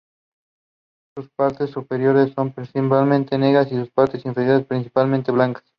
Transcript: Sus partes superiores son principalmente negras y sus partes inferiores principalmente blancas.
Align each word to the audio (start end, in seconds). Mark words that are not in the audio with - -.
Sus 1.15 1.29
partes 1.29 1.69
superiores 1.69 2.33
son 2.33 2.53
principalmente 2.53 3.37
negras 3.37 3.71
y 3.71 3.75
sus 3.75 3.91
partes 3.91 4.25
inferiores 4.25 4.65
principalmente 4.65 5.31
blancas. 5.31 5.63